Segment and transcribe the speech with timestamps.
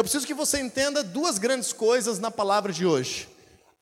[0.00, 3.28] eu preciso que você entenda duas grandes coisas na palavra de hoje.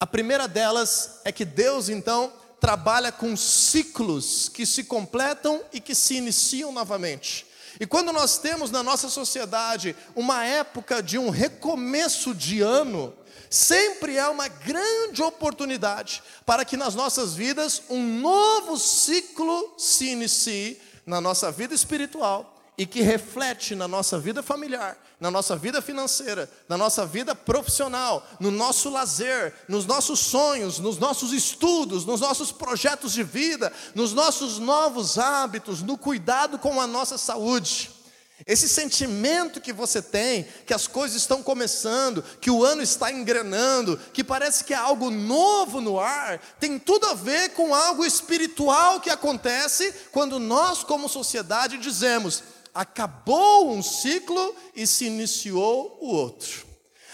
[0.00, 5.94] A primeira delas é que Deus, então, trabalha com ciclos que se completam e que
[5.94, 7.46] se iniciam novamente.
[7.78, 13.14] E quando nós temos na nossa sociedade uma época de um recomeço de ano,
[13.48, 20.80] sempre é uma grande oportunidade para que nas nossas vidas um novo ciclo se inicie
[21.06, 26.48] na nossa vida espiritual e que reflete na nossa vida familiar, na nossa vida financeira,
[26.68, 32.52] na nossa vida profissional, no nosso lazer, nos nossos sonhos, nos nossos estudos, nos nossos
[32.52, 37.90] projetos de vida, nos nossos novos hábitos, no cuidado com a nossa saúde.
[38.46, 43.98] Esse sentimento que você tem, que as coisas estão começando, que o ano está engrenando,
[44.12, 49.00] que parece que há algo novo no ar, tem tudo a ver com algo espiritual
[49.00, 52.44] que acontece quando nós, como sociedade, dizemos:
[52.78, 56.64] acabou um ciclo e se iniciou o outro.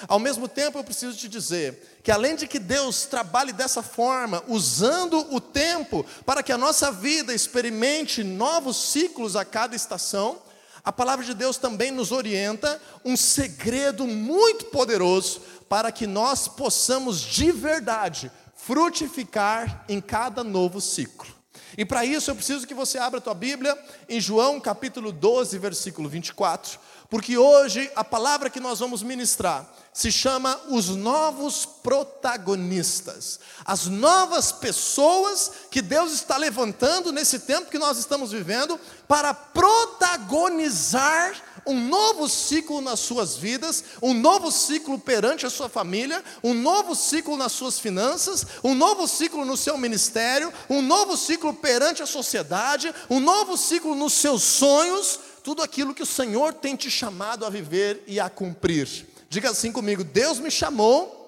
[0.06, 4.44] Ao mesmo tempo, eu preciso te dizer que, além de que Deus trabalhe dessa forma,
[4.47, 10.38] usando o tempo para que a nossa vida experimente novos ciclos a cada estação,
[10.84, 17.22] a palavra de Deus também nos orienta um segredo muito poderoso para que nós possamos
[17.22, 21.44] de verdade frutificar em cada novo ciclo.
[21.77, 23.77] E para isso eu preciso que você abra a tua Bíblia
[24.08, 26.78] em João capítulo 12, versículo 24,
[27.11, 34.50] porque hoje a palavra que nós vamos ministrar se chama os novos protagonistas, as novas
[34.50, 41.34] pessoas que Deus está levantando nesse tempo que nós estamos vivendo para protagonizar
[41.66, 46.94] um novo ciclo nas suas vidas, um novo ciclo perante a sua família, um novo
[46.94, 52.06] ciclo nas suas finanças, um novo ciclo no seu ministério, um novo ciclo perante a
[52.06, 57.44] sociedade, um novo ciclo nos seus sonhos, tudo aquilo que o Senhor tem te chamado
[57.44, 59.06] a viver e a cumprir.
[59.28, 61.22] Diga assim comigo: Deus me chamou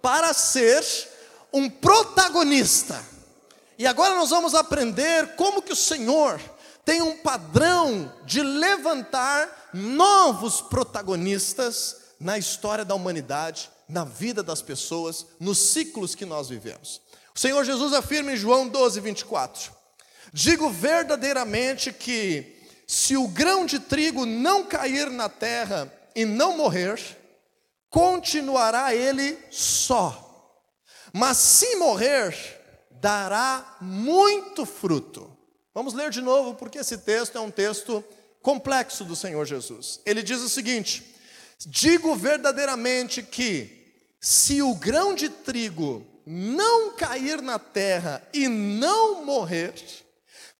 [0.00, 0.84] para ser
[1.52, 3.02] um protagonista.
[3.78, 6.40] E agora nós vamos aprender como que o Senhor
[6.86, 15.26] tem um padrão de levantar novos protagonistas na história da humanidade, na vida das pessoas,
[15.40, 17.02] nos ciclos que nós vivemos.
[17.34, 19.72] O Senhor Jesus afirma em João 12, 24:
[20.32, 22.54] Digo verdadeiramente que,
[22.86, 27.00] se o grão de trigo não cair na terra e não morrer,
[27.90, 30.22] continuará ele só.
[31.12, 32.32] Mas se morrer,
[32.92, 35.35] dará muito fruto.
[35.76, 38.02] Vamos ler de novo, porque esse texto é um texto
[38.40, 40.00] complexo do Senhor Jesus.
[40.06, 41.14] Ele diz o seguinte:
[41.66, 49.74] Digo verdadeiramente que, se o grão de trigo não cair na terra e não morrer,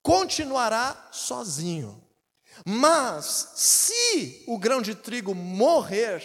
[0.02, 1.98] continuará sozinho.
[2.66, 6.22] Mas, se o grão de trigo morrer,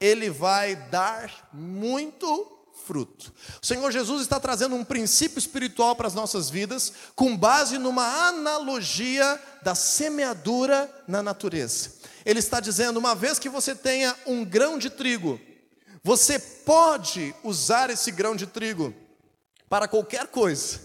[0.00, 2.53] ele vai dar muito
[2.86, 3.32] fruto.
[3.62, 8.28] O Senhor Jesus está trazendo um princípio espiritual para as nossas vidas, com base numa
[8.28, 11.92] analogia da semeadura na natureza.
[12.24, 15.40] Ele está dizendo: uma vez que você tenha um grão de trigo,
[16.02, 18.94] você pode usar esse grão de trigo
[19.68, 20.80] para qualquer coisa,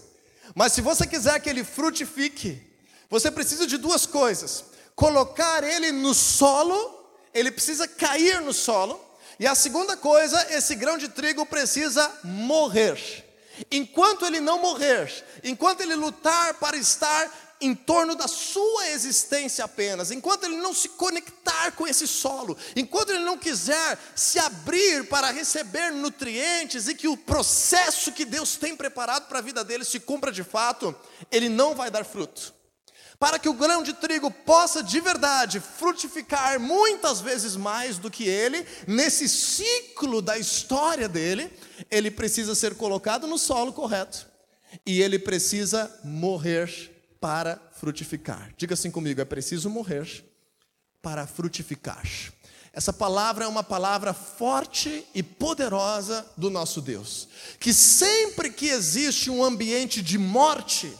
[0.54, 2.60] mas se você quiser que ele frutifique,
[3.08, 9.09] você precisa de duas coisas: colocar ele no solo, ele precisa cair no solo
[9.40, 13.24] e a segunda coisa, esse grão de trigo precisa morrer.
[13.70, 15.10] Enquanto ele não morrer,
[15.42, 20.90] enquanto ele lutar para estar em torno da sua existência apenas, enquanto ele não se
[20.90, 27.08] conectar com esse solo, enquanto ele não quiser se abrir para receber nutrientes e que
[27.08, 30.94] o processo que Deus tem preparado para a vida dele se cumpra de fato,
[31.32, 32.59] ele não vai dar fruto.
[33.20, 38.26] Para que o grão de trigo possa de verdade frutificar muitas vezes mais do que
[38.26, 41.52] ele, nesse ciclo da história dele,
[41.90, 44.26] ele precisa ser colocado no solo correto
[44.86, 48.54] e ele precisa morrer para frutificar.
[48.56, 50.24] Diga assim comigo: é preciso morrer
[51.02, 52.02] para frutificar.
[52.72, 57.28] Essa palavra é uma palavra forte e poderosa do nosso Deus,
[57.58, 60.96] que sempre que existe um ambiente de morte,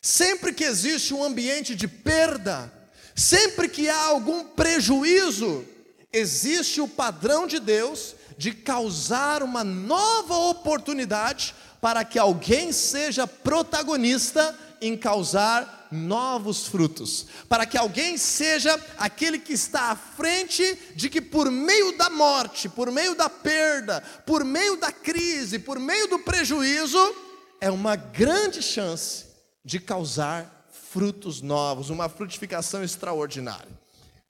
[0.00, 2.72] Sempre que existe um ambiente de perda,
[3.14, 5.64] sempre que há algum prejuízo,
[6.10, 14.58] existe o padrão de Deus de causar uma nova oportunidade para que alguém seja protagonista
[14.80, 21.20] em causar novos frutos, para que alguém seja aquele que está à frente de que
[21.20, 26.20] por meio da morte, por meio da perda, por meio da crise, por meio do
[26.20, 27.14] prejuízo,
[27.60, 29.29] é uma grande chance
[29.64, 33.68] de causar frutos novos, uma frutificação extraordinária.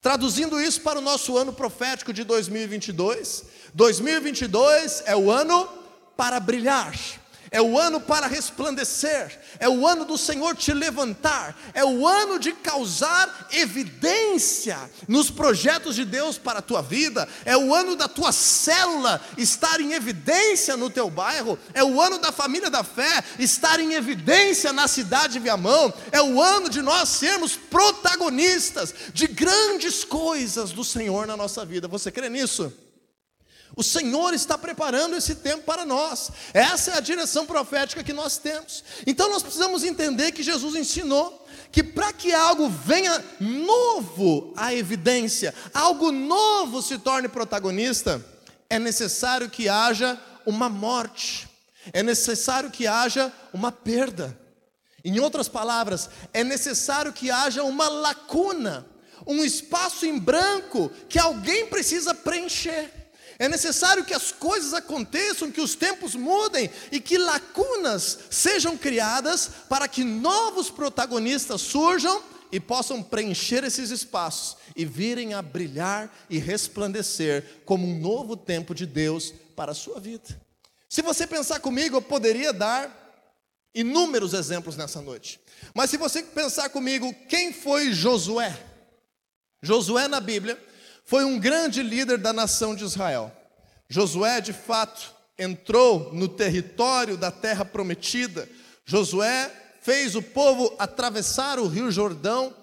[0.01, 5.67] Traduzindo isso para o nosso ano profético de 2022, 2022 é o ano
[6.17, 7.20] para brilhar
[7.51, 12.39] é o ano para resplandecer, é o ano do Senhor te levantar, é o ano
[12.39, 18.07] de causar evidência nos projetos de Deus para a tua vida, é o ano da
[18.07, 23.21] tua célula estar em evidência no teu bairro, é o ano da família da fé
[23.37, 29.27] estar em evidência na cidade de Viamão, é o ano de nós sermos protagonistas de
[29.27, 31.85] grandes coisas do Senhor na nossa vida.
[31.89, 32.71] Você crê nisso?
[33.75, 36.31] O Senhor está preparando esse tempo para nós.
[36.53, 38.83] Essa é a direção profética que nós temos.
[39.07, 41.41] Então nós precisamos entender que Jesus ensinou
[41.71, 48.23] que para que algo venha novo à evidência, algo novo se torne protagonista,
[48.69, 51.47] é necessário que haja uma morte,
[51.93, 54.37] é necessário que haja uma perda.
[55.03, 58.85] Em outras palavras, é necessário que haja uma lacuna,
[59.25, 63.00] um espaço em branco que alguém precisa preencher.
[63.41, 69.49] É necessário que as coisas aconteçam, que os tempos mudem e que lacunas sejam criadas
[69.67, 72.21] para que novos protagonistas surjam
[72.51, 78.75] e possam preencher esses espaços e virem a brilhar e resplandecer como um novo tempo
[78.75, 80.39] de Deus para a sua vida.
[80.87, 82.95] Se você pensar comigo, eu poderia dar
[83.73, 85.41] inúmeros exemplos nessa noite.
[85.73, 88.55] Mas se você pensar comigo, quem foi Josué?
[89.63, 90.63] Josué na Bíblia
[91.05, 93.31] foi um grande líder da nação de Israel.
[93.89, 98.47] Josué, de fato, entrou no território da terra prometida.
[98.85, 99.51] Josué
[99.81, 102.55] fez o povo atravessar o rio Jordão.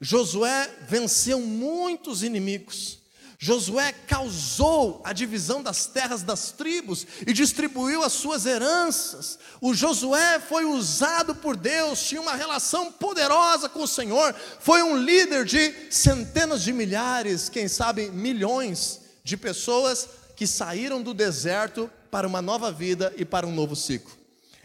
[0.00, 2.99] Josué venceu muitos inimigos.
[3.42, 9.38] Josué causou a divisão das terras das tribos e distribuiu as suas heranças.
[9.62, 14.94] O Josué foi usado por Deus, tinha uma relação poderosa com o Senhor, foi um
[14.94, 20.06] líder de centenas de milhares, quem sabe milhões de pessoas
[20.36, 24.12] que saíram do deserto para uma nova vida e para um novo ciclo.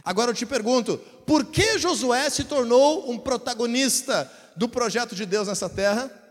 [0.04, 5.48] Agora eu te pergunto, por que Josué se tornou um protagonista do projeto de Deus
[5.48, 6.25] nessa terra?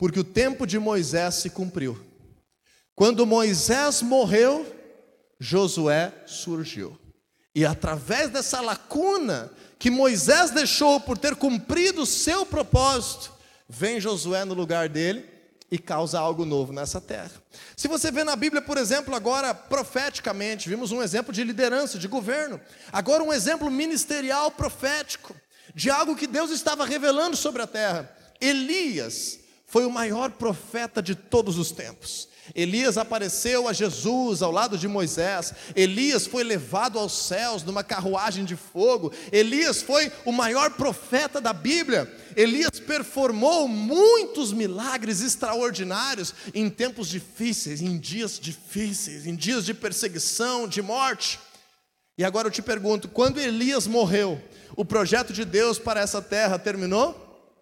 [0.00, 1.94] Porque o tempo de Moisés se cumpriu.
[2.94, 4.66] Quando Moisés morreu,
[5.38, 6.98] Josué surgiu.
[7.54, 13.30] E através dessa lacuna que Moisés deixou por ter cumprido o seu propósito,
[13.68, 15.22] vem Josué no lugar dele
[15.70, 17.32] e causa algo novo nessa terra.
[17.76, 22.08] Se você vê na Bíblia, por exemplo, agora profeticamente, vimos um exemplo de liderança, de
[22.08, 22.58] governo,
[22.90, 25.36] agora um exemplo ministerial profético,
[25.74, 28.10] de algo que Deus estava revelando sobre a terra.
[28.40, 29.39] Elias,
[29.70, 32.28] foi o maior profeta de todos os tempos.
[32.56, 35.54] Elias apareceu a Jesus ao lado de Moisés.
[35.76, 39.12] Elias foi levado aos céus numa carruagem de fogo.
[39.30, 42.12] Elias foi o maior profeta da Bíblia.
[42.34, 50.66] Elias performou muitos milagres extraordinários em tempos difíceis, em dias difíceis, em dias de perseguição,
[50.66, 51.38] de morte.
[52.18, 54.42] E agora eu te pergunto: quando Elias morreu,
[54.74, 57.54] o projeto de Deus para essa terra terminou?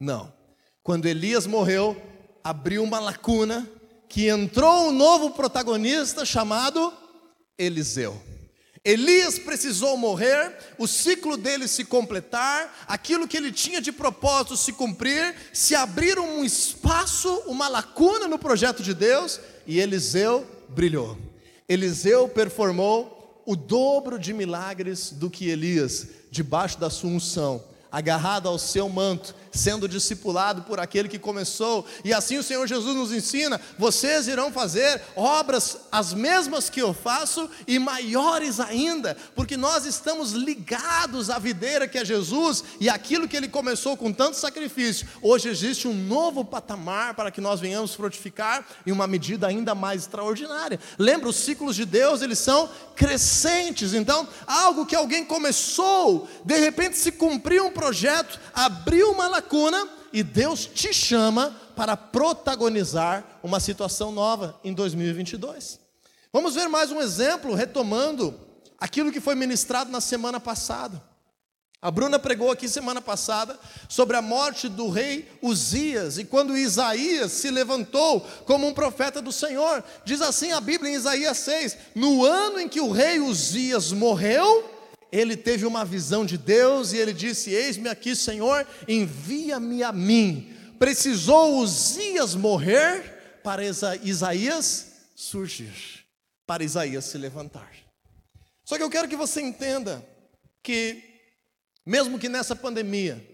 [0.00, 0.41] Não.
[0.82, 1.96] Quando Elias morreu,
[2.42, 3.68] abriu uma lacuna
[4.08, 6.92] que entrou um novo protagonista chamado
[7.56, 8.20] Eliseu.
[8.84, 14.72] Elias precisou morrer, o ciclo dele se completar, aquilo que ele tinha de propósito se
[14.72, 21.16] cumprir, se abrir um espaço, uma lacuna no projeto de Deus, e Eliseu brilhou.
[21.68, 28.58] Eliseu performou o dobro de milagres do que Elias, debaixo da sua unção, agarrado ao
[28.58, 31.86] seu manto, sendo discipulado por aquele que começou.
[32.02, 36.94] E assim o Senhor Jesus nos ensina: vocês irão fazer obras as mesmas que eu
[36.94, 43.28] faço e maiores ainda, porque nós estamos ligados à videira que é Jesus e aquilo
[43.28, 45.06] que ele começou com tanto sacrifício.
[45.20, 50.02] Hoje existe um novo patamar para que nós venhamos frutificar em uma medida ainda mais
[50.02, 50.80] extraordinária.
[50.98, 53.92] Lembra, os ciclos de Deus, eles são crescentes.
[53.92, 60.22] Então, algo que alguém começou, de repente se cumpriu um projeto, abriu uma lacuna e
[60.22, 65.80] Deus te chama para protagonizar uma situação nova em 2022.
[66.32, 68.38] Vamos ver mais um exemplo, retomando
[68.78, 71.02] aquilo que foi ministrado na semana passada.
[71.80, 73.58] A Bruna pregou aqui semana passada
[73.88, 79.32] sobre a morte do rei Uzias e quando Isaías se levantou como um profeta do
[79.32, 79.82] Senhor.
[80.04, 84.70] Diz assim a Bíblia em Isaías 6: No ano em que o rei Uzias morreu,
[85.12, 90.56] ele teve uma visão de Deus e ele disse: Eis-me aqui, Senhor, envia-me a mim.
[90.78, 96.06] Precisou Uzias morrer para Isaías surgir,
[96.46, 97.70] para Isaías se levantar.
[98.64, 100.04] Só que eu quero que você entenda
[100.62, 101.02] que,
[101.84, 103.30] mesmo que nessa pandemia,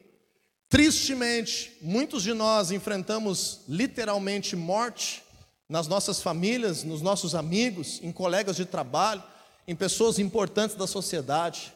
[0.68, 5.22] Tristemente, muitos de nós enfrentamos literalmente morte
[5.66, 9.22] nas nossas famílias, nos nossos amigos, em colegas de trabalho,
[9.68, 11.74] em pessoas importantes da sociedade.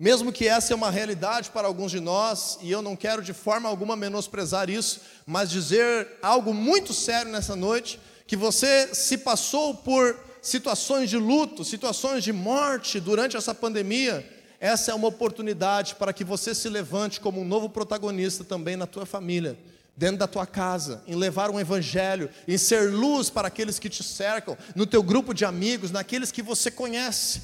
[0.00, 3.34] Mesmo que essa é uma realidade para alguns de nós, e eu não quero de
[3.34, 9.74] forma alguma menosprezar isso, mas dizer algo muito sério nessa noite, que você se passou
[9.74, 14.26] por situações de luto, situações de morte durante essa pandemia,
[14.58, 18.86] essa é uma oportunidade para que você se levante como um novo protagonista também na
[18.86, 19.58] tua família
[19.98, 24.04] dentro da tua casa, em levar um evangelho, em ser luz para aqueles que te
[24.04, 27.42] cercam, no teu grupo de amigos, naqueles que você conhece.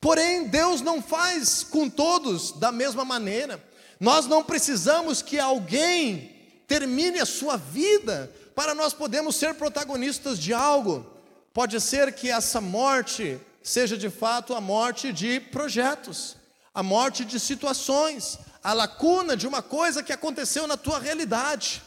[0.00, 3.62] Porém, Deus não faz com todos da mesma maneira.
[4.00, 6.34] Nós não precisamos que alguém
[6.66, 11.06] termine a sua vida para nós podermos ser protagonistas de algo.
[11.54, 16.36] Pode ser que essa morte seja de fato a morte de projetos,
[16.74, 21.80] a morte de situações, a lacuna de uma coisa que aconteceu na tua realidade.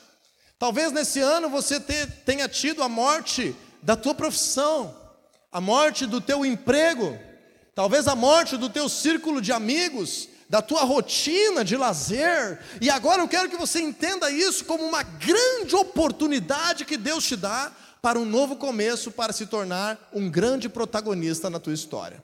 [0.57, 4.95] Talvez nesse ano você tenha tido a morte da tua profissão,
[5.51, 7.19] a morte do teu emprego,
[7.73, 12.59] talvez a morte do teu círculo de amigos, da tua rotina de lazer.
[12.79, 17.35] E agora eu quero que você entenda isso como uma grande oportunidade que Deus te
[17.35, 17.71] dá
[18.01, 22.23] para um novo começo, para se tornar um grande protagonista na tua história.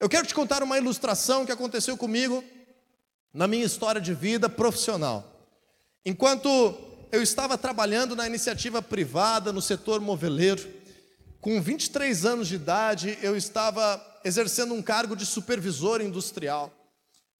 [0.00, 2.42] Eu quero te contar uma ilustração que aconteceu comigo
[3.32, 5.46] na minha história de vida profissional.
[6.04, 6.74] Enquanto
[7.12, 10.68] eu estava trabalhando na iniciativa privada, no setor moveleiro.
[11.40, 16.72] Com 23 anos de idade, eu estava exercendo um cargo de supervisor industrial,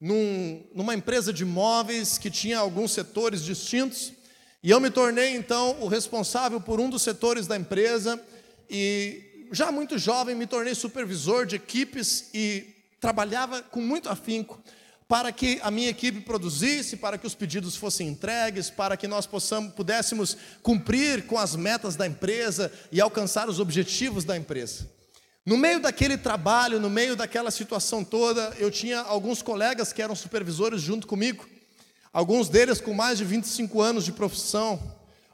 [0.01, 4.13] num, numa empresa de móveis que tinha alguns setores distintos,
[4.63, 8.21] e eu me tornei então o responsável por um dos setores da empresa,
[8.69, 12.67] e já muito jovem me tornei supervisor de equipes e
[13.01, 14.61] trabalhava com muito afinco
[15.11, 19.27] para que a minha equipe produzisse, para que os pedidos fossem entregues, para que nós
[19.27, 24.89] possamos, pudéssemos cumprir com as metas da empresa e alcançar os objetivos da empresa.
[25.45, 30.15] No meio daquele trabalho, no meio daquela situação toda, eu tinha alguns colegas que eram
[30.15, 31.45] supervisores junto comigo,
[32.13, 34.81] alguns deles com mais de 25 anos de profissão,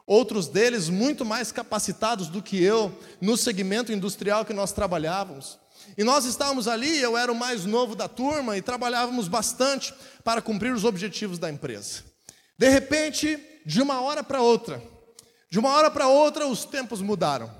[0.06, 5.58] outros deles muito mais capacitados do que eu no segmento industrial que nós trabalhávamos.
[5.96, 10.42] E nós estávamos ali, eu era o mais novo da turma e trabalhávamos bastante para
[10.42, 12.04] cumprir os objetivos da empresa.
[12.58, 14.82] De repente, de uma hora para outra,
[15.50, 17.50] de uma hora para outra, os tempos mudaram.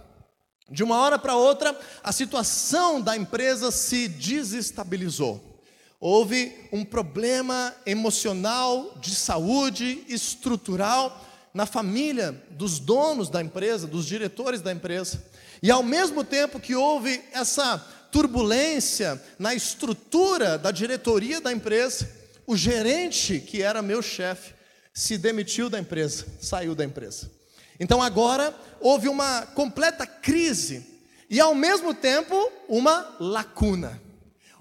[0.71, 5.63] De uma hora para outra, a situação da empresa se desestabilizou.
[6.01, 14.61] Houve um problema emocional, de saúde, estrutural na família dos donos da empresa, dos diretores
[14.61, 15.25] da empresa.
[15.63, 17.83] E ao mesmo tempo que houve essa
[18.17, 22.11] turbulência na estrutura da diretoria da empresa,
[22.47, 24.55] o gerente, que era meu chefe,
[24.95, 27.31] se demitiu da empresa, saiu da empresa.
[27.79, 30.83] Então agora houve uma completa crise
[31.29, 34.01] e ao mesmo tempo uma lacuna.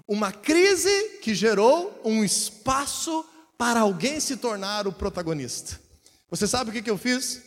[0.06, 3.24] Uma crise que gerou um espaço
[3.56, 5.80] para alguém se tornar o protagonista.
[6.30, 7.40] Você sabe o que eu fiz?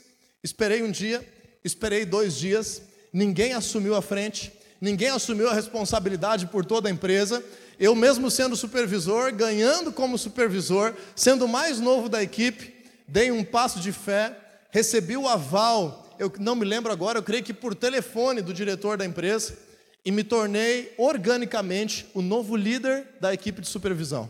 [0.43, 1.23] Esperei um dia,
[1.63, 2.81] esperei dois dias,
[3.13, 7.43] ninguém assumiu a frente, ninguém assumiu a responsabilidade por toda a empresa.
[7.79, 12.73] Eu, mesmo sendo supervisor, ganhando como supervisor, sendo mais novo da equipe,
[13.07, 14.37] dei um passo de fé,
[14.71, 18.97] recebi o aval, eu não me lembro agora, eu creio que por telefone do diretor
[18.97, 19.57] da empresa,
[20.03, 24.29] e me tornei organicamente o novo líder da equipe de supervisão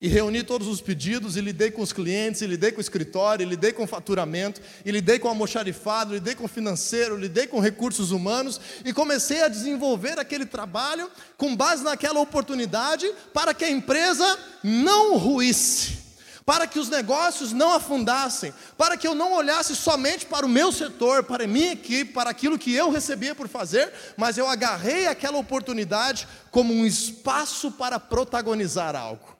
[0.00, 3.44] e reuni todos os pedidos, e lidei com os clientes, e lidei com o escritório,
[3.44, 7.46] e lidei com o faturamento, e lidei com o almoxarifado, lidei com o financeiro, lidei
[7.46, 13.64] com recursos humanos, e comecei a desenvolver aquele trabalho com base naquela oportunidade para que
[13.64, 15.98] a empresa não ruísse,
[16.46, 20.70] para que os negócios não afundassem, para que eu não olhasse somente para o meu
[20.70, 25.08] setor, para a minha equipe, para aquilo que eu recebia por fazer, mas eu agarrei
[25.08, 29.37] aquela oportunidade como um espaço para protagonizar algo.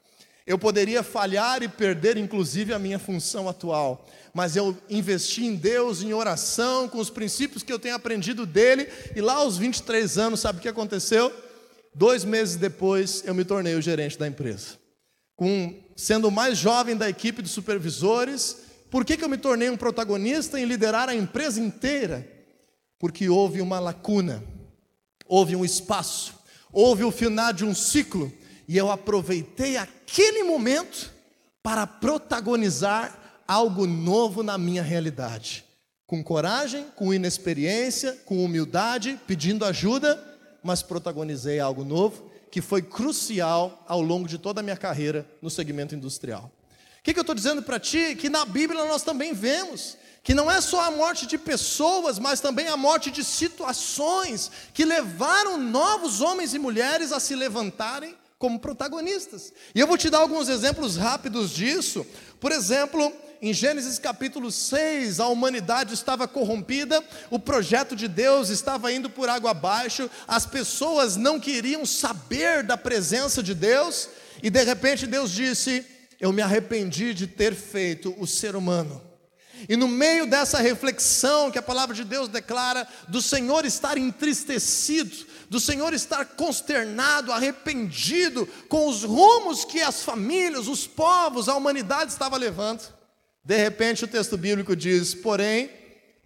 [0.49, 6.01] Eu poderia falhar e perder, inclusive, a minha função atual, mas eu investi em Deus,
[6.01, 10.41] em oração, com os princípios que eu tenho aprendido dele, e lá aos 23 anos,
[10.41, 11.31] sabe o que aconteceu?
[11.95, 14.79] Dois meses depois, eu me tornei o gerente da empresa.
[15.37, 18.57] Com, sendo o mais jovem da equipe de supervisores,
[18.91, 22.27] por que, que eu me tornei um protagonista em liderar a empresa inteira?
[22.99, 24.43] Porque houve uma lacuna,
[25.27, 26.35] houve um espaço,
[26.73, 28.33] houve o final de um ciclo
[28.67, 29.77] e eu aproveitei
[30.09, 31.13] aquele momento
[31.63, 35.67] para protagonizar algo novo na minha realidade.
[36.07, 40.19] Com coragem, com inexperiência, com humildade, pedindo ajuda,
[40.63, 45.51] mas protagonizei algo novo que foi crucial ao longo de toda a minha carreira no
[45.51, 46.51] segmento industrial.
[47.01, 48.17] O que, que eu estou dizendo para ti?
[48.17, 52.41] Que na Bíblia nós também vemos que não é só a morte de pessoas, mas
[52.41, 58.61] também a morte de situações que levaram novos homens e mulheres a se levantarem como
[58.61, 59.53] protagonistas.
[59.75, 62.07] E eu vou te dar alguns exemplos rápidos disso.
[62.39, 68.93] Por exemplo, em Gênesis capítulo 6, a humanidade estava corrompida, o projeto de Deus estava
[68.93, 74.09] indo por água abaixo, as pessoas não queriam saber da presença de Deus,
[74.43, 75.85] e de repente Deus disse:
[76.21, 79.09] Eu me arrependi de ter feito o ser humano.
[79.69, 85.27] E no meio dessa reflexão que a palavra de Deus declara, do Senhor estar entristecido,
[85.49, 92.13] do Senhor estar consternado, arrependido com os rumos que as famílias, os povos, a humanidade
[92.13, 92.83] estava levando.
[93.45, 95.71] De repente o texto bíblico diz: porém,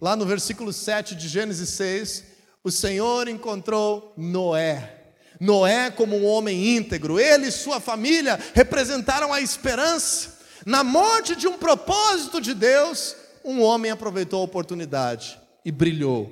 [0.01, 2.23] lá no versículo 7 de Gênesis 6,
[2.63, 4.99] o Senhor encontrou Noé.
[5.39, 10.39] Noé, como um homem íntegro, ele e sua família representaram a esperança.
[10.65, 16.31] Na morte de um propósito de Deus, um homem aproveitou a oportunidade e brilhou.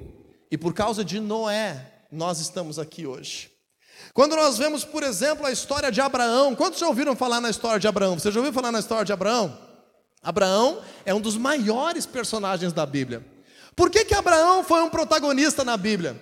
[0.50, 3.50] E por causa de Noé, nós estamos aqui hoje.
[4.14, 7.80] Quando nós vemos, por exemplo, a história de Abraão, quantos já ouviram falar na história
[7.80, 8.20] de Abraão?
[8.20, 9.58] Você já ouviu falar na história de Abraão?
[10.22, 13.26] Abraão é um dos maiores personagens da Bíblia.
[13.76, 16.22] Por que, que Abraão foi um protagonista na Bíblia?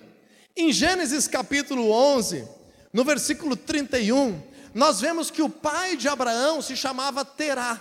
[0.56, 2.46] Em Gênesis capítulo 11,
[2.92, 4.40] no versículo 31,
[4.72, 7.78] nós vemos que o pai de Abraão se chamava Terá.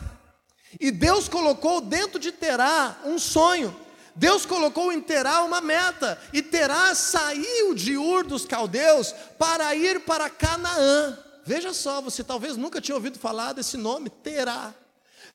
[0.80, 3.75] E Deus colocou dentro de Terá um sonho.
[4.19, 6.19] Deus colocou em Terá uma meta.
[6.33, 11.17] E Terá saiu de Ur dos caldeus para ir para Canaã.
[11.45, 14.73] Veja só, você talvez nunca tinha ouvido falar desse nome, Terá.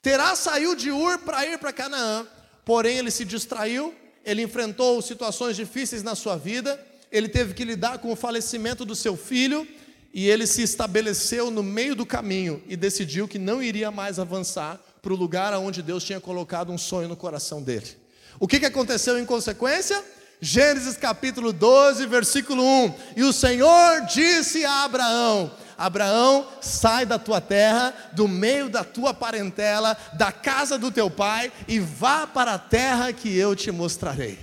[0.02, 2.26] Terá saiu de Ur para ir para Canaã.
[2.62, 6.78] Porém, ele se distraiu, ele enfrentou situações difíceis na sua vida,
[7.10, 9.66] ele teve que lidar com o falecimento do seu filho,
[10.12, 14.78] e ele se estabeleceu no meio do caminho e decidiu que não iria mais avançar
[15.00, 18.03] para o lugar onde Deus tinha colocado um sonho no coração dele.
[18.38, 20.02] O que, que aconteceu em consequência?
[20.40, 27.40] Gênesis capítulo 12, versículo 1: E o Senhor disse a Abraão: Abraão, sai da tua
[27.40, 32.58] terra, do meio da tua parentela, da casa do teu pai, e vá para a
[32.58, 34.38] terra que eu te mostrarei.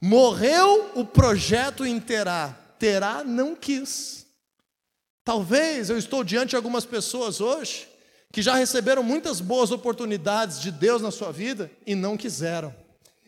[0.00, 4.26] Morreu o projeto em Terá, Terá não quis.
[5.24, 7.88] Talvez eu estou diante de algumas pessoas hoje
[8.32, 12.74] que já receberam muitas boas oportunidades de Deus na sua vida e não quiseram.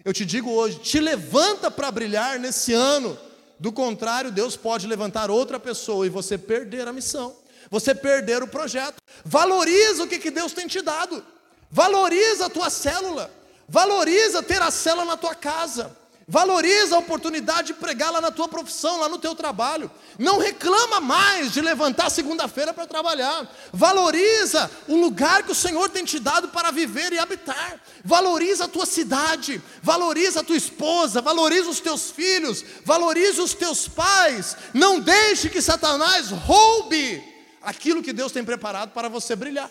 [0.05, 3.19] Eu te digo hoje, te levanta para brilhar nesse ano.
[3.59, 7.35] Do contrário, Deus pode levantar outra pessoa e você perder a missão,
[7.71, 8.97] você perder o projeto.
[9.25, 11.25] Valoriza o que, que Deus tem te dado.
[11.71, 13.31] Valoriza a tua célula.
[13.67, 15.97] Valoriza ter a célula na tua casa.
[16.27, 19.91] Valoriza a oportunidade de pregar lá na tua profissão, lá no teu trabalho.
[20.19, 23.47] Não reclama mais de levantar segunda-feira para trabalhar.
[23.73, 27.79] Valoriza o lugar que o Senhor tem te dado para viver e habitar.
[28.03, 33.87] Valoriza a tua cidade, valoriza a tua esposa, valoriza os teus filhos, valoriza os teus
[33.87, 34.57] pais.
[34.73, 37.23] Não deixe que Satanás roube
[37.61, 39.71] aquilo que Deus tem preparado para você brilhar.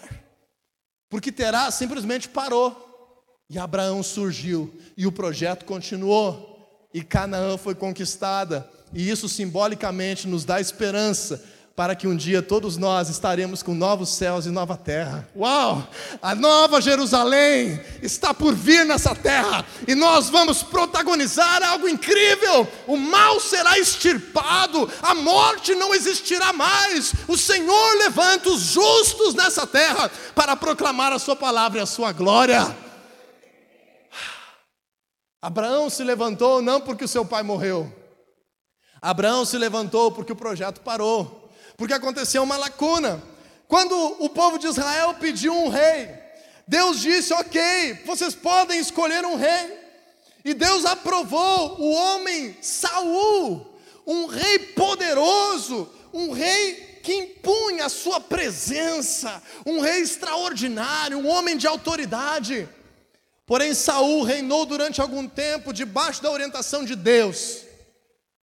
[1.10, 2.92] Porque terá simplesmente parou.
[3.49, 6.51] E Abraão surgiu e o projeto continuou.
[6.93, 8.69] E Canaã foi conquistada.
[8.93, 11.43] E isso simbolicamente nos dá esperança
[11.75, 15.27] para que um dia todos nós estaremos com novos céus e nova terra.
[15.36, 15.88] Uau!
[16.21, 22.67] A nova Jerusalém está por vir nessa terra e nós vamos protagonizar algo incrível.
[22.86, 27.12] O mal será extirpado, a morte não existirá mais.
[27.27, 32.12] O Senhor levanta os justos nessa terra para proclamar a sua palavra e a sua
[32.12, 32.83] glória.
[35.43, 37.93] Abraão se levantou não porque o seu pai morreu.
[39.01, 41.49] Abraão se levantou porque o projeto parou.
[41.75, 43.21] Porque aconteceu uma lacuna.
[43.67, 46.10] Quando o povo de Israel pediu um rei,
[46.65, 49.79] Deus disse: Ok, vocês podem escolher um rei.
[50.45, 53.77] E Deus aprovou o homem Saul,
[54.08, 61.58] um rei poderoso, um rei que impunha a sua presença, um rei extraordinário, um homem
[61.58, 62.69] de autoridade.
[63.45, 67.63] Porém, Saul reinou durante algum tempo debaixo da orientação de Deus.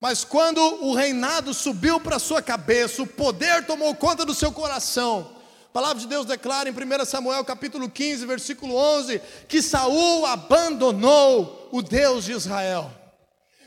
[0.00, 5.36] Mas quando o reinado subiu para sua cabeça, o poder tomou conta do seu coração.
[5.66, 11.68] A palavra de Deus declara em 1 Samuel capítulo 15, versículo 11, que Saul abandonou
[11.72, 12.90] o Deus de Israel.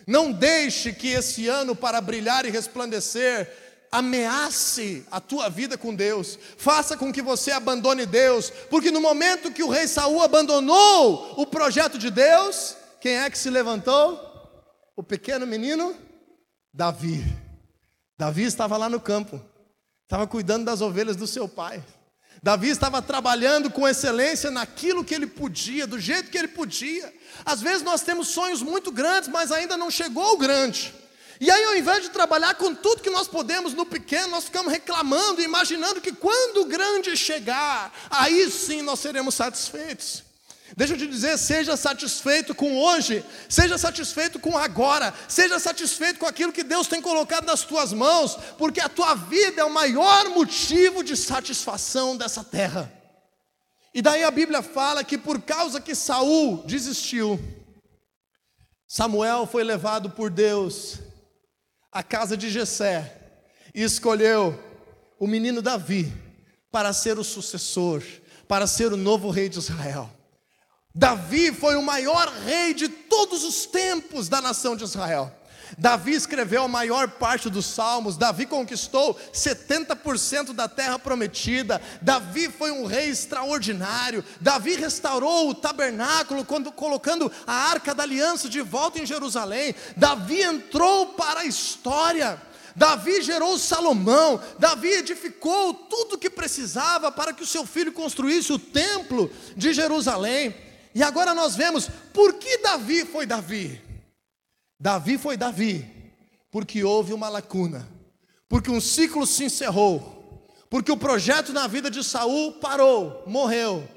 [0.07, 3.49] Não deixe que esse ano para brilhar e resplandecer
[3.91, 9.51] ameace a tua vida com Deus, faça com que você abandone Deus, porque no momento
[9.51, 14.19] que o rei Saul abandonou o projeto de Deus, quem é que se levantou?
[14.95, 15.95] O pequeno menino
[16.73, 17.21] Davi.
[18.17, 19.41] Davi estava lá no campo,
[20.03, 21.83] estava cuidando das ovelhas do seu pai.
[22.41, 27.13] Davi estava trabalhando com excelência naquilo que ele podia, do jeito que ele podia.
[27.45, 30.93] Às vezes nós temos sonhos muito grandes, mas ainda não chegou o grande.
[31.41, 34.71] E aí, ao invés de trabalhar com tudo que nós podemos no pequeno, nós ficamos
[34.71, 40.23] reclamando, imaginando que quando o grande chegar, aí sim nós seremos satisfeitos.
[40.77, 46.27] Deixa eu te dizer, seja satisfeito com hoje, seja satisfeito com agora, seja satisfeito com
[46.27, 50.29] aquilo que Deus tem colocado nas tuas mãos, porque a tua vida é o maior
[50.29, 52.93] motivo de satisfação dessa terra.
[53.95, 57.39] E daí a Bíblia fala que por causa que Saul desistiu,
[58.87, 60.99] Samuel foi levado por Deus
[61.91, 63.17] à casa de Jessé
[63.73, 64.57] e escolheu
[65.19, 66.11] o menino Davi
[66.71, 68.01] para ser o sucessor,
[68.47, 70.09] para ser o novo rei de Israel.
[70.93, 75.33] Davi foi o maior rei de todos os tempos da nação de Israel.
[75.77, 82.71] Davi escreveu a maior parte dos salmos, Davi conquistou 70% da terra prometida, Davi foi
[82.71, 88.99] um rei extraordinário, Davi restaurou o tabernáculo, quando, colocando a arca da aliança de volta
[88.99, 92.41] em Jerusalém, Davi entrou para a história.
[92.73, 98.53] Davi gerou Salomão, Davi edificou tudo o que precisava para que o seu filho construísse
[98.53, 100.55] o templo de Jerusalém.
[100.95, 103.90] E agora nós vemos por que Davi foi Davi.
[104.81, 105.87] Davi foi Davi,
[106.49, 107.87] porque houve uma lacuna,
[108.49, 113.87] porque um ciclo se encerrou, porque o projeto na vida de Saul parou, morreu,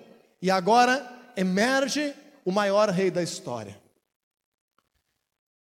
[0.43, 2.13] e agora emerge
[2.45, 3.81] o maior rei da história.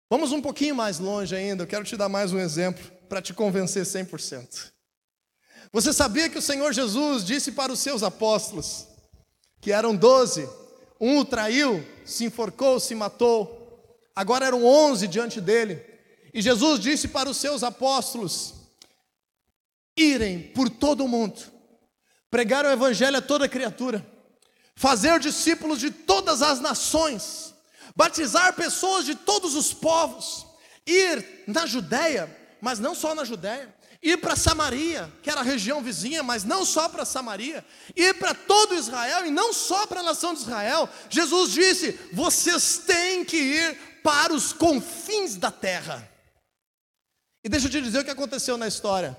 [0.08, 3.34] Vamos um pouquinho mais longe ainda, eu quero te dar mais um exemplo para te
[3.34, 4.70] convencer 100%.
[5.72, 8.86] Você sabia que o Senhor Jesus disse para os seus apóstolos,
[9.60, 10.48] que eram doze,
[11.00, 13.57] um o traiu, se enforcou, se matou.
[14.18, 15.80] Agora eram onze diante dele.
[16.34, 18.52] E Jesus disse para os seus apóstolos:
[19.96, 21.40] irem por todo o mundo,
[22.28, 24.04] pregar o evangelho a toda criatura,
[24.74, 27.54] fazer discípulos de todas as nações,
[27.94, 30.44] batizar pessoas de todos os povos,
[30.84, 32.28] ir na Judéia,
[32.60, 36.64] mas não só na Judéia, ir para Samaria, que era a região vizinha, mas não
[36.64, 40.88] só para Samaria, ir para todo Israel e não só para a nação de Israel.
[41.08, 46.10] Jesus disse: vocês têm que ir para os confins da terra.
[47.44, 49.14] E deixa eu te dizer o que aconteceu na história.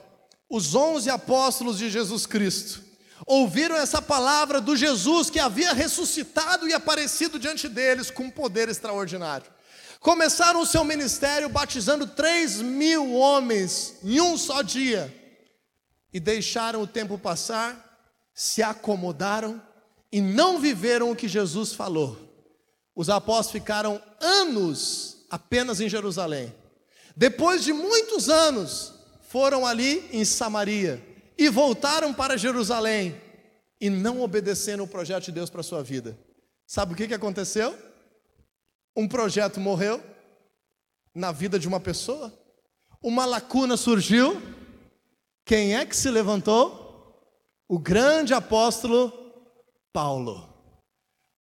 [0.50, 2.84] Os onze apóstolos de Jesus Cristo
[3.24, 8.68] ouviram essa palavra do Jesus que havia ressuscitado e aparecido diante deles com um poder
[8.68, 9.46] extraordinário.
[10.00, 15.16] Começaram o seu ministério batizando 3 mil homens em um só dia.
[16.12, 18.02] E deixaram o tempo passar,
[18.34, 19.62] se acomodaram
[20.12, 22.29] e não viveram o que Jesus falou.
[22.96, 26.54] Os apóstolos ficaram anos apenas em Jerusalém.
[27.16, 28.94] Depois de muitos anos,
[29.30, 31.06] foram ali em Samaria
[31.38, 33.16] e voltaram para Jerusalém
[33.80, 36.18] e não obedeceram o projeto de Deus para a sua vida.
[36.66, 37.78] Sabe o que, que aconteceu?
[38.96, 40.04] Um projeto morreu
[41.14, 42.34] na vida de uma pessoa,
[43.02, 44.42] uma lacuna surgiu.
[45.46, 47.24] Quem é que se levantou?
[47.68, 49.14] O grande apóstolo
[49.94, 50.49] Paulo.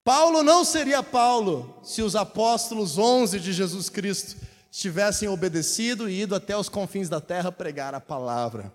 [0.08, 4.38] Paulo não seria Paulo se os apóstolos 11 de Jesus Cristo
[4.72, 8.72] tivessem obedecido e ido até os confins da terra pregar a palavra.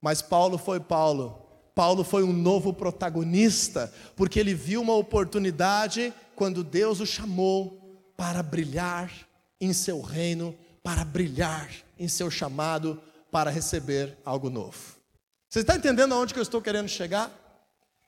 [0.00, 1.38] Mas Paulo foi Paulo.
[1.74, 8.42] Paulo foi um novo protagonista, porque ele viu uma oportunidade quando Deus o chamou para
[8.42, 9.12] brilhar
[9.60, 12.98] em seu reino, para brilhar em seu chamado,
[13.30, 14.94] para receber algo novo.
[15.46, 17.43] Você está entendendo aonde que eu estou querendo chegar?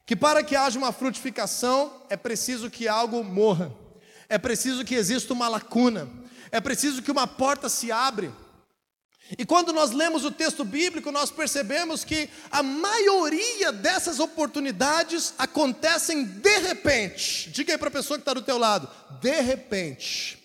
[0.07, 3.75] Que para que haja uma frutificação é preciso que algo morra,
[4.29, 6.09] é preciso que exista uma lacuna,
[6.53, 8.33] é preciso que uma porta se abre.
[9.37, 16.23] E quando nós lemos o texto bíblico, nós percebemos que a maioria dessas oportunidades acontecem
[16.23, 17.51] de repente.
[17.51, 18.89] Diga aí para a pessoa que está do teu lado,
[19.21, 20.39] de repente.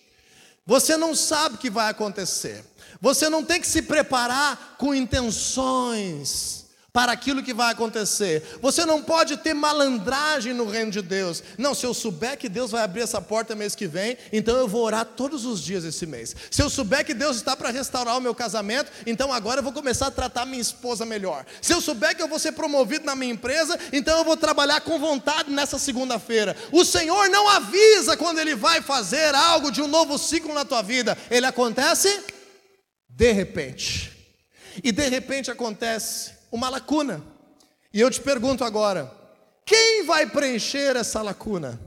[0.65, 2.65] Você não sabe o que vai acontecer.
[2.99, 6.60] Você não tem que se preparar com intenções
[6.93, 8.43] para aquilo que vai acontecer.
[8.61, 11.41] Você não pode ter malandragem no reino de Deus.
[11.57, 14.67] Não, se eu souber que Deus vai abrir essa porta mês que vem, então eu
[14.67, 16.35] vou orar todos os dias esse mês.
[16.49, 19.71] Se eu souber que Deus está para restaurar o meu casamento, então agora eu vou
[19.71, 21.45] começar a tratar minha esposa melhor.
[21.61, 24.81] Se eu souber que eu vou ser promovido na minha empresa, então eu vou trabalhar
[24.81, 26.57] com vontade nessa segunda-feira.
[26.71, 30.81] O Senhor não avisa quando Ele vai fazer algo de um novo ciclo na tua
[30.81, 31.17] vida.
[31.29, 32.21] Ele acontece
[33.09, 34.11] de repente.
[34.83, 37.23] E de repente acontece uma lacuna.
[37.93, 39.11] E eu te pergunto agora:
[39.65, 41.79] quem vai preencher essa lacuna?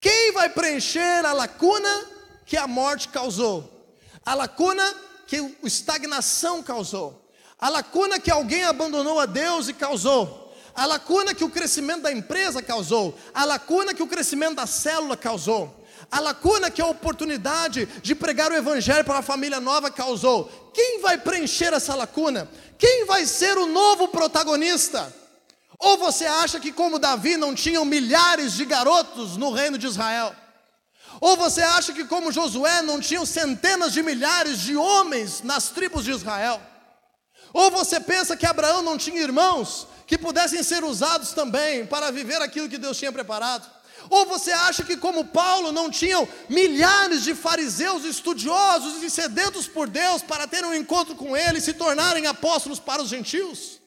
[0.00, 2.06] Quem vai preencher a lacuna
[2.44, 3.96] que a morte causou?
[4.24, 4.82] A lacuna
[5.26, 7.30] que a estagnação causou?
[7.58, 10.42] A lacuna que alguém abandonou a Deus e causou?
[10.74, 15.16] a lacuna que o crescimento da empresa causou, a lacuna que o crescimento da célula
[15.16, 15.81] causou,
[16.12, 20.70] a lacuna que a oportunidade de pregar o evangelho para uma família nova causou.
[20.74, 22.46] Quem vai preencher essa lacuna?
[22.78, 25.10] Quem vai ser o novo protagonista?
[25.78, 30.36] Ou você acha que, como Davi, não tinham milhares de garotos no reino de Israel?
[31.18, 36.04] Ou você acha que, como Josué, não tinham centenas de milhares de homens nas tribos
[36.04, 36.60] de Israel?
[37.54, 42.42] Ou você pensa que Abraão não tinha irmãos que pudessem ser usados também para viver
[42.42, 43.81] aquilo que Deus tinha preparado?
[44.10, 49.88] Ou você acha que, como Paulo, não tinham milhares de fariseus estudiosos e sedentos por
[49.88, 53.80] Deus para ter um encontro com Ele e se tornarem apóstolos para os gentios?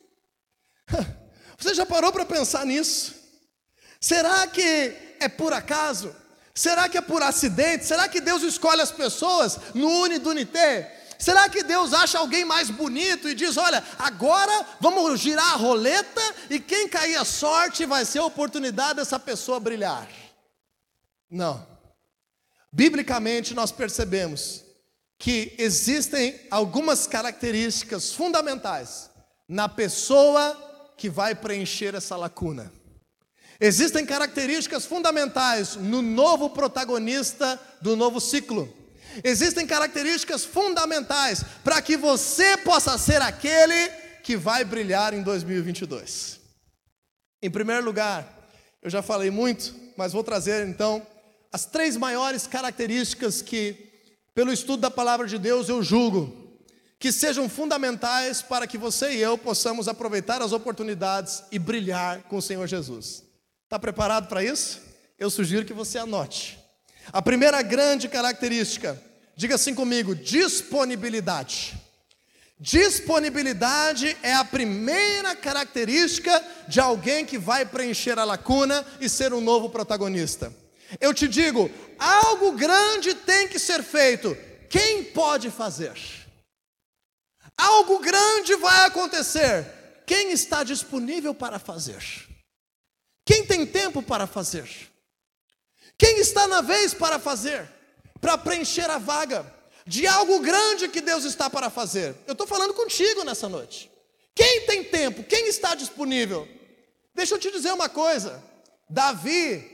[1.58, 3.13] Você já parou para pensar nisso?
[3.99, 4.62] Será que
[5.19, 6.15] é por acaso?
[6.54, 7.86] Será que é por acidente?
[7.86, 10.94] Será que Deus escolhe as pessoas no Unidunité?
[11.17, 16.21] Será que Deus acha alguém mais bonito e diz: olha, agora vamos girar a roleta
[16.49, 20.08] e quem cair a sorte vai ser a oportunidade dessa pessoa brilhar?
[21.30, 21.65] Não.
[22.71, 24.63] Biblicamente nós percebemos
[25.17, 29.10] que existem algumas características fundamentais
[29.47, 32.71] na pessoa que vai preencher essa lacuna.
[33.60, 38.85] Existem características fundamentais no novo protagonista do novo ciclo.
[39.23, 43.89] Existem características fundamentais para que você possa ser aquele
[44.23, 46.39] que vai brilhar em 2022.
[47.41, 48.49] Em primeiro lugar,
[48.82, 51.06] eu já falei muito, mas vou trazer então
[51.51, 53.91] as três maiores características que,
[54.34, 56.45] pelo estudo da palavra de Deus, eu julgo
[56.99, 62.38] que sejam fundamentais para que você e eu possamos aproveitar as oportunidades e brilhar com
[62.38, 63.23] o Senhor Jesus.
[63.63, 64.82] Está preparado para isso?
[65.17, 66.60] Eu sugiro que você anote.
[67.12, 69.02] A primeira grande característica,
[69.36, 71.76] diga assim comigo: disponibilidade.
[72.58, 79.41] Disponibilidade é a primeira característica de alguém que vai preencher a lacuna e ser um
[79.41, 80.54] novo protagonista.
[81.02, 84.36] Eu te digo, algo grande tem que ser feito.
[84.70, 85.94] Quem pode fazer?
[87.58, 89.65] Algo grande vai acontecer.
[90.06, 92.04] Quem está disponível para fazer?
[93.26, 94.70] Quem tem tempo para fazer?
[95.97, 97.69] Quem está na vez para fazer?
[98.19, 99.53] Para preencher a vaga
[99.86, 102.15] de algo grande que Deus está para fazer.
[102.25, 103.91] Eu estou falando contigo nessa noite.
[104.34, 105.23] Quem tem tempo?
[105.23, 106.47] Quem está disponível?
[107.13, 108.43] Deixa eu te dizer uma coisa:
[108.89, 109.71] Davi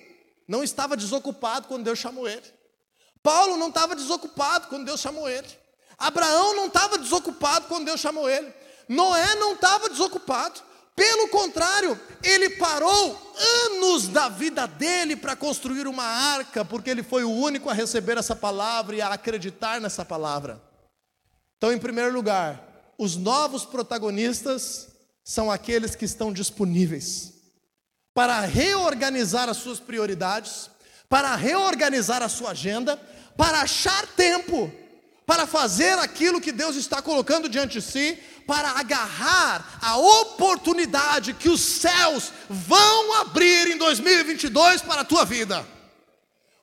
[0.48, 2.46] não estava desocupado quando Deus chamou ele.
[3.24, 5.48] Paulo não estava desocupado quando Deus chamou ele.
[5.98, 8.52] Abraão não estava desocupado quando Deus chamou ele.
[8.88, 10.62] Noé não estava desocupado.
[10.96, 13.34] Pelo contrário, ele parou
[13.66, 18.18] anos da vida dele para construir uma arca, porque ele foi o único a receber
[18.18, 20.62] essa palavra e a acreditar nessa palavra.
[21.58, 24.90] Então, em primeiro lugar, os novos protagonistas
[25.24, 27.34] são aqueles que estão disponíveis
[28.14, 30.70] para reorganizar as suas prioridades,
[31.08, 32.98] para reorganizar a sua agenda,
[33.38, 34.72] para achar tempo
[35.32, 41.48] para fazer aquilo que Deus está colocando diante de si, para agarrar a oportunidade que
[41.48, 45.66] os céus vão abrir em 2022 para a tua vida.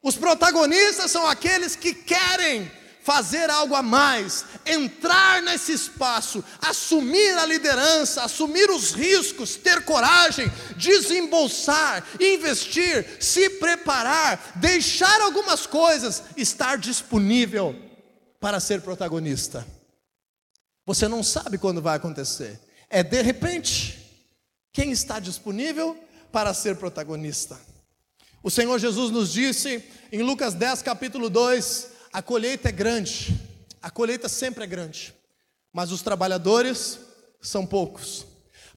[0.03, 2.71] Os protagonistas são aqueles que querem
[3.03, 10.53] fazer algo a mais, entrar nesse espaço, assumir a liderança, assumir os riscos, ter coragem,
[10.77, 17.88] desembolsar, investir, se preparar, deixar algumas coisas, estar disponível
[18.41, 19.67] para ser protagonista.
[20.87, 22.61] Você não sabe quando vai acontecer.
[22.89, 24.07] É de repente.
[24.73, 25.99] Quem está disponível
[26.31, 27.59] para ser protagonista?
[28.43, 33.39] O Senhor Jesus nos disse em Lucas 10, capítulo 2: a colheita é grande,
[33.83, 35.15] a colheita sempre é grande,
[35.73, 36.99] mas os trabalhadores
[37.41, 38.27] são poucos.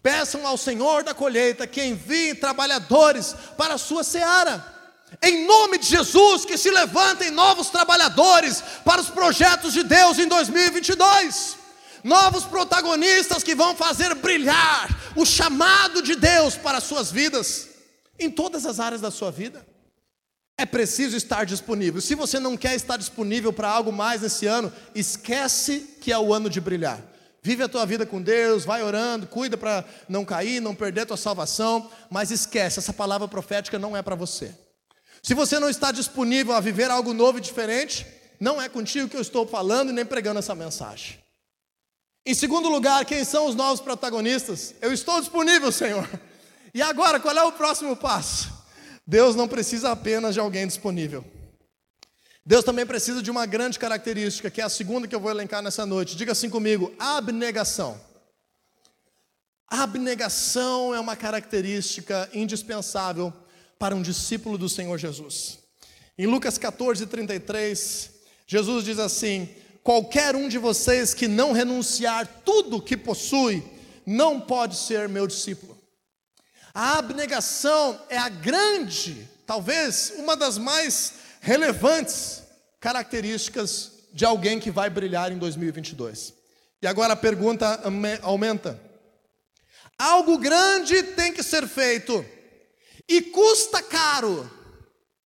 [0.02, 4.81] Peçam ao Senhor da colheita que envie trabalhadores para a sua seara.
[5.22, 10.28] Em nome de Jesus, que se levantem novos trabalhadores para os projetos de Deus em
[10.28, 11.58] 2022.
[12.04, 17.68] Novos protagonistas que vão fazer brilhar o chamado de Deus para as suas vidas,
[18.18, 19.66] em todas as áreas da sua vida.
[20.58, 22.00] É preciso estar disponível.
[22.02, 26.34] Se você não quer estar disponível para algo mais nesse ano, esquece que é o
[26.34, 27.02] ano de brilhar.
[27.44, 31.06] Vive a tua vida com Deus, vai orando, cuida para não cair, não perder a
[31.08, 34.54] tua salvação, mas esquece, essa palavra profética não é para você.
[35.24, 38.06] Se você não está disponível a viver algo novo e diferente,
[38.40, 41.20] não é contigo que eu estou falando nem pregando essa mensagem.
[42.26, 44.74] Em segundo lugar, quem são os novos protagonistas?
[44.82, 46.08] Eu estou disponível, Senhor.
[46.74, 48.50] E agora, qual é o próximo passo?
[49.06, 51.26] Deus não precisa apenas de alguém disponível.
[52.46, 55.62] Deus também precisa de uma grande característica, que é a segunda que eu vou elencar
[55.62, 56.16] nessa noite.
[56.16, 58.00] Diga assim comigo: abnegação.
[59.68, 63.34] Abnegação é uma característica indispensável
[63.82, 65.58] para um discípulo do Senhor Jesus.
[66.16, 68.12] Em Lucas 14, 33,
[68.46, 69.50] Jesus diz assim:
[69.82, 73.64] Qualquer um de vocês que não renunciar tudo que possui,
[74.06, 75.76] não pode ser meu discípulo.
[76.76, 82.44] A abnegação é a grande, talvez uma das mais relevantes
[82.80, 86.36] características de alguém que vai brilhar em 2022.
[86.84, 87.82] E agora a pergunta
[88.22, 88.80] aumenta:
[89.98, 92.24] Algo grande tem que ser feito
[93.12, 94.50] e custa caro.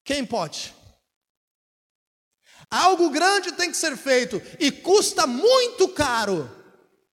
[0.03, 0.73] Quem pode?
[2.69, 6.49] Algo grande tem que ser feito e custa muito caro.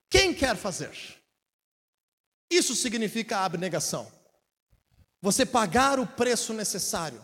[0.09, 0.91] Quem quer fazer?
[2.49, 4.11] Isso significa abnegação.
[5.21, 7.21] Você pagar o preço necessário.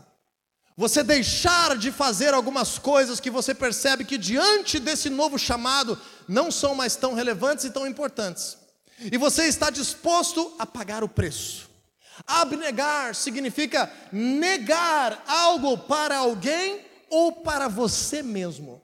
[0.77, 6.51] Você deixar de fazer algumas coisas que você percebe que diante desse novo chamado não
[6.51, 8.57] são mais tão relevantes e tão importantes.
[8.99, 11.68] E você está disposto a pagar o preço.
[12.25, 18.82] Abnegar significa negar algo para alguém ou para você mesmo.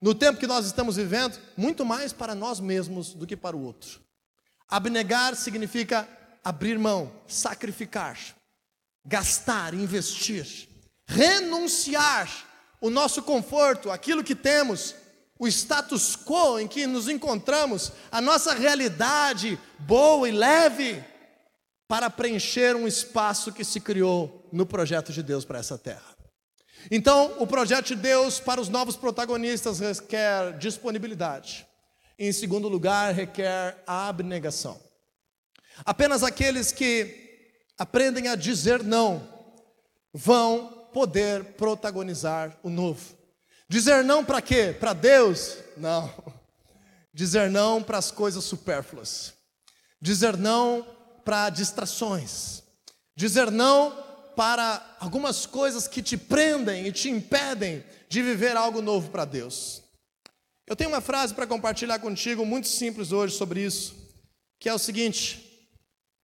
[0.00, 3.62] No tempo que nós estamos vivendo, muito mais para nós mesmos do que para o
[3.62, 4.00] outro.
[4.68, 6.08] Abnegar significa
[6.44, 8.18] abrir mão, sacrificar,
[9.04, 10.68] gastar, investir,
[11.06, 12.28] renunciar
[12.80, 14.94] o nosso conforto, aquilo que temos,
[15.38, 21.02] o status quo em que nos encontramos, a nossa realidade boa e leve,
[21.88, 26.16] para preencher um espaço que se criou no projeto de Deus para essa terra.
[26.90, 31.66] Então, o projeto de Deus para os novos protagonistas requer disponibilidade.
[32.18, 34.80] Em segundo lugar, requer abnegação.
[35.84, 39.28] Apenas aqueles que aprendem a dizer não
[40.12, 43.14] vão poder protagonizar o novo.
[43.68, 44.74] Dizer não para quê?
[44.78, 45.58] Para Deus?
[45.76, 46.12] Não.
[47.12, 49.34] Dizer não para as coisas supérfluas.
[50.00, 50.95] Dizer não
[51.26, 52.62] para distrações.
[53.16, 53.90] Dizer não
[54.36, 59.82] para algumas coisas que te prendem e te impedem de viver algo novo para Deus.
[60.68, 63.96] Eu tenho uma frase para compartilhar contigo, muito simples hoje sobre isso,
[64.60, 65.68] que é o seguinte: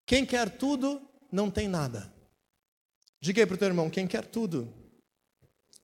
[0.07, 2.13] quem quer tudo não tem nada.
[3.21, 4.73] Diga aí para o teu irmão: quem quer tudo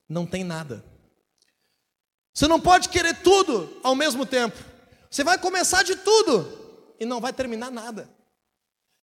[0.07, 0.85] não tem nada.
[2.33, 4.57] Você não pode querer tudo ao mesmo tempo.
[5.11, 8.18] Você vai começar de tudo e não vai terminar nada.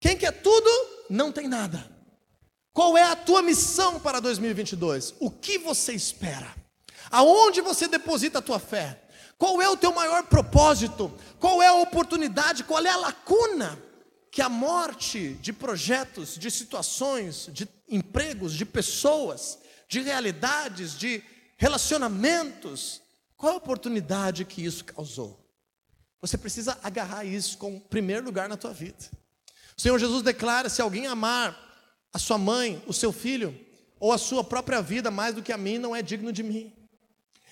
[0.04, 0.68] Quem quer tudo
[1.08, 1.82] não tem nada.
[2.74, 5.14] Qual é a tua missão para 2022?
[5.18, 6.54] O que você espera?
[7.10, 9.00] Aonde você deposita a tua fé?
[9.38, 11.10] Qual é o teu maior propósito?
[11.40, 12.64] Qual é a oportunidade?
[12.64, 13.82] Qual é a lacuna
[14.30, 21.22] que a morte de projetos, de situações, de empregos, de pessoas, de realidades, de
[21.56, 23.00] relacionamentos,
[23.38, 25.42] qual a oportunidade que isso causou?
[26.20, 29.23] Você precisa agarrar isso como primeiro lugar na tua vida.
[29.76, 31.58] O Senhor Jesus declara: se alguém amar
[32.12, 33.58] a sua mãe, o seu filho,
[33.98, 36.72] ou a sua própria vida mais do que a mim, não é digno de mim.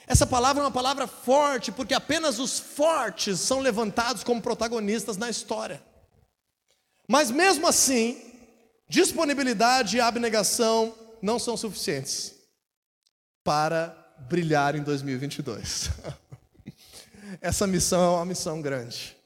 [0.07, 5.31] Essa palavra é uma palavra forte, porque apenas os fortes são levantados como protagonistas na
[5.31, 5.83] história.
[7.09, 8.21] Mas mesmo assim,
[8.89, 12.35] disponibilidade e abnegação não são suficientes
[13.45, 13.97] para
[14.29, 15.91] brilhar em 2022.
[17.41, 19.17] Essa missão é uma missão grande.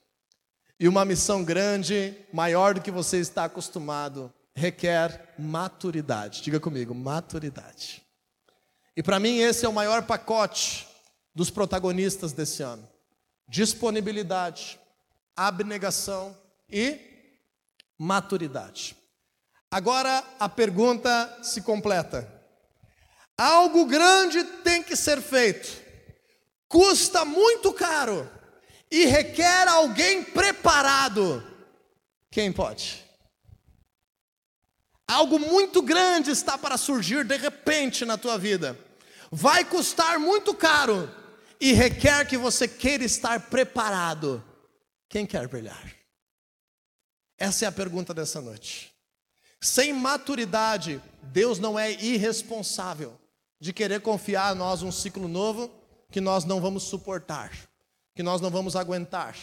[0.78, 6.42] E uma missão grande, maior do que você está acostumado, requer maturidade.
[6.42, 8.02] Diga comigo, maturidade.
[8.94, 10.86] E para mim esse é o maior pacote
[11.34, 12.86] dos protagonistas desse ano:
[13.48, 14.78] disponibilidade,
[15.34, 16.36] abnegação
[16.68, 16.98] e
[17.98, 18.96] maturidade.
[19.70, 22.30] Agora a pergunta se completa.
[23.36, 25.68] Algo grande tem que ser feito,
[26.68, 28.35] custa muito caro
[28.90, 31.42] e requer alguém preparado.
[32.30, 33.04] Quem pode?
[35.08, 38.78] Algo muito grande está para surgir de repente na tua vida
[39.30, 41.10] vai custar muito caro
[41.60, 44.44] e requer que você queira estar preparado.
[45.08, 45.94] Quem quer brilhar?
[47.38, 48.92] Essa é a pergunta dessa noite.
[49.60, 53.18] Sem maturidade, Deus não é irresponsável
[53.58, 55.70] de querer confiar a nós um ciclo novo
[56.10, 57.50] que nós não vamos suportar,
[58.16, 59.36] que nós não vamos aguentar,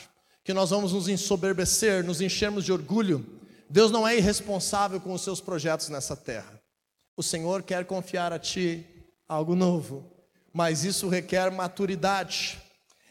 [0.43, 3.23] que nós vamos nos ensoberbecer, nos enchermos de orgulho.
[3.69, 6.59] Deus não é irresponsável com os seus projetos nessa terra.
[7.15, 8.83] O Senhor quer confiar a ti
[9.29, 10.11] algo novo,
[10.51, 12.59] mas isso requer maturidade.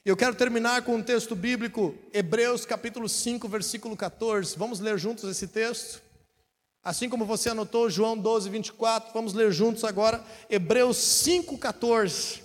[0.04, 4.58] Eu quero terminar com um texto bíblico, Hebreus capítulo 5, versículo 14.
[4.58, 6.02] Vamos ler juntos esse texto?
[6.82, 12.42] Assim como você anotou João 12, 24, vamos ler juntos agora Hebreus 5, 14,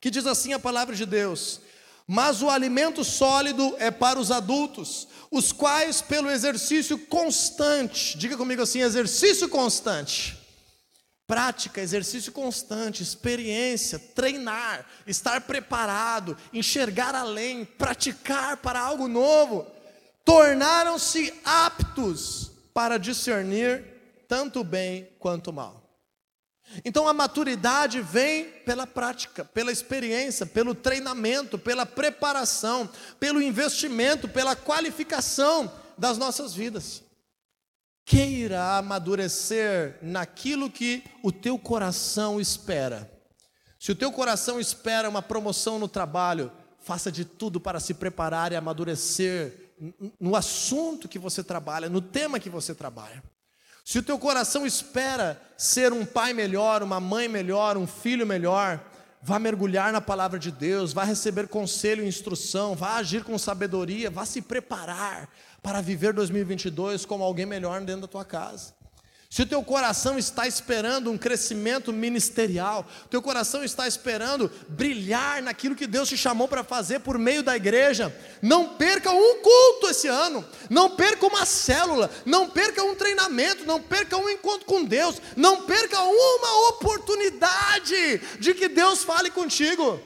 [0.00, 1.60] que diz assim a palavra de Deus:
[2.06, 8.62] Mas o alimento sólido é para os adultos, os quais, pelo exercício constante, diga comigo
[8.62, 10.38] assim: exercício constante,
[11.26, 19.66] prática, exercício constante, experiência, treinar, estar preparado, enxergar além, praticar para algo novo,
[20.24, 23.82] tornaram-se aptos para discernir
[24.28, 25.83] tanto bem quanto mal.
[26.84, 32.88] Então a maturidade vem pela prática, pela experiência, pelo treinamento, pela preparação,
[33.20, 37.02] pelo investimento, pela qualificação das nossas vidas.
[38.06, 43.10] Queira amadurecer naquilo que o teu coração espera.
[43.78, 46.50] Se o teu coração espera uma promoção no trabalho,
[46.80, 49.72] faça de tudo para se preparar e amadurecer
[50.20, 53.22] no assunto que você trabalha, no tema que você trabalha.
[53.84, 58.82] Se o teu coração espera ser um pai melhor, uma mãe melhor, um filho melhor,
[59.20, 64.10] vá mergulhar na palavra de Deus, vá receber conselho e instrução, vá agir com sabedoria,
[64.10, 65.28] vá se preparar
[65.62, 68.72] para viver 2022 como alguém melhor dentro da tua casa.
[69.34, 75.42] Se o teu coração está esperando um crescimento ministerial, o teu coração está esperando brilhar
[75.42, 79.88] naquilo que Deus te chamou para fazer por meio da igreja, não perca um culto
[79.90, 84.84] esse ano, não perca uma célula, não perca um treinamento, não perca um encontro com
[84.84, 90.00] Deus, não perca uma oportunidade de que Deus fale contigo.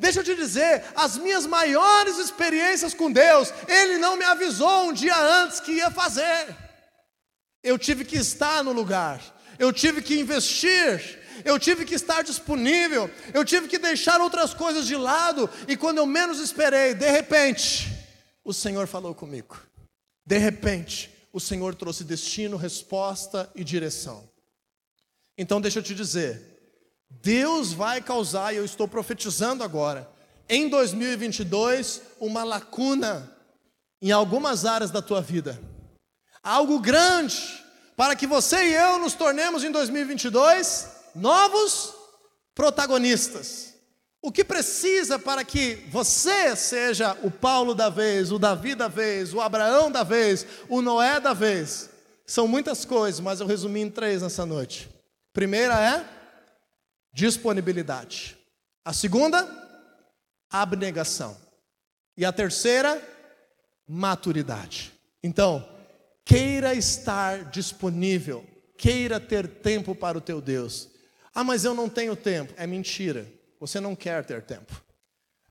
[0.00, 4.92] Deixa eu te dizer, as minhas maiores experiências com Deus, Ele não me avisou um
[4.92, 6.63] dia antes que ia fazer.
[7.64, 9.22] Eu tive que estar no lugar,
[9.58, 14.86] eu tive que investir, eu tive que estar disponível, eu tive que deixar outras coisas
[14.86, 17.90] de lado, e quando eu menos esperei, de repente,
[18.44, 19.58] o Senhor falou comigo.
[20.26, 24.28] De repente, o Senhor trouxe destino, resposta e direção.
[25.36, 26.42] Então, deixa eu te dizer,
[27.08, 30.06] Deus vai causar, e eu estou profetizando agora,
[30.50, 33.34] em 2022, uma lacuna
[34.02, 35.58] em algumas áreas da tua vida
[36.44, 37.64] algo grande,
[37.96, 41.94] para que você e eu nos tornemos em 2022 novos
[42.54, 43.72] protagonistas.
[44.20, 49.34] O que precisa para que você seja o Paulo da vez, o Davi da vez,
[49.34, 51.90] o Abraão da vez, o Noé da vez?
[52.26, 54.88] São muitas coisas, mas eu resumi em três nessa noite.
[55.32, 56.04] Primeira é
[57.12, 58.36] disponibilidade.
[58.84, 59.46] A segunda,
[60.50, 61.36] abnegação.
[62.16, 63.02] E a terceira,
[63.86, 64.92] maturidade.
[65.22, 65.68] Então,
[66.24, 68.44] Queira estar disponível,
[68.76, 70.88] queira ter tempo para o teu Deus.
[71.34, 72.54] Ah, mas eu não tenho tempo.
[72.56, 73.30] É mentira.
[73.60, 74.84] Você não quer ter tempo.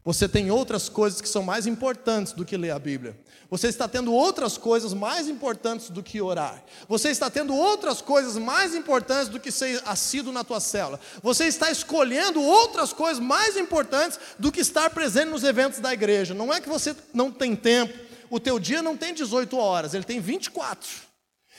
[0.06, 3.18] Você tem outras coisas que são mais importantes do que ler a Bíblia.
[3.50, 6.62] Você está tendo outras coisas mais importantes do que orar.
[6.90, 11.00] Você está tendo outras coisas mais importantes do que ser assíduo na tua cela.
[11.22, 16.34] Você está escolhendo outras coisas mais importantes do que estar presente nos eventos da igreja.
[16.34, 17.98] Não é que você não tem tempo,
[18.34, 20.90] o teu dia não tem 18 horas, ele tem 24.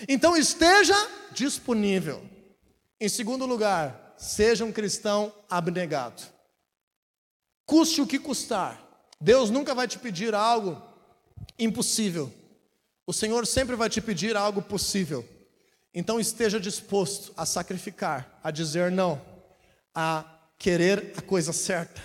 [0.09, 0.97] Então esteja
[1.31, 2.29] disponível.
[3.01, 6.20] Em segundo lugar, seja um cristão abnegado.
[7.64, 8.83] Custe o que custar.
[9.20, 10.83] Deus nunca vai te pedir algo
[11.57, 12.33] impossível.
[13.07, 15.25] O Senhor sempre vai te pedir algo possível.
[15.95, 19.22] Então esteja disposto a sacrificar, a dizer não,
[19.95, 20.25] a
[20.59, 22.03] querer a coisa certa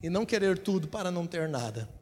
[0.00, 1.99] e não querer tudo para não ter nada.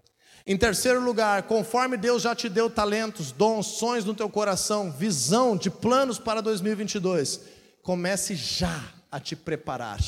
[0.49, 5.55] Em terceiro lugar, conforme Deus já te deu talentos, dons, sonhos no teu coração, visão
[5.55, 7.43] de planos para 2022,
[7.83, 10.01] comece já a te preparar.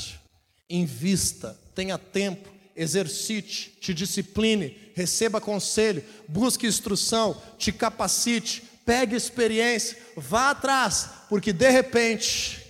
[0.70, 10.52] Invista, tenha tempo, exercite, te discipline, receba conselho, busque instrução, te capacite, pegue experiência, vá
[10.52, 12.66] atrás, porque de repente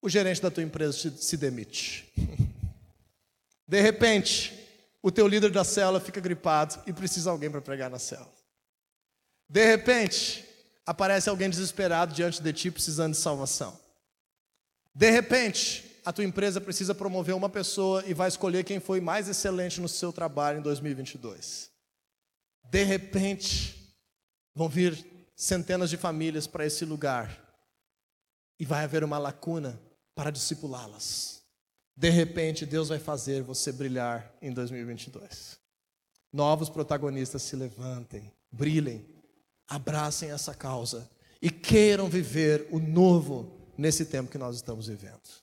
[0.00, 2.10] o gerente da tua empresa se demite.
[3.68, 4.61] De repente,
[5.02, 8.32] o teu líder da célula fica gripado e precisa alguém para pregar na célula.
[9.48, 10.48] De repente,
[10.86, 13.78] aparece alguém desesperado diante de ti precisando de salvação.
[14.94, 19.28] De repente, a tua empresa precisa promover uma pessoa e vai escolher quem foi mais
[19.28, 21.70] excelente no seu trabalho em 2022.
[22.64, 23.94] De repente,
[24.54, 27.38] vão vir centenas de famílias para esse lugar
[28.58, 29.80] e vai haver uma lacuna
[30.14, 31.41] para discipulá-las.
[31.96, 35.58] De repente, Deus vai fazer você brilhar em 2022.
[36.32, 39.06] Novos protagonistas se levantem, brilhem,
[39.68, 45.41] abracem essa causa e queiram viver o novo nesse tempo que nós estamos vivendo.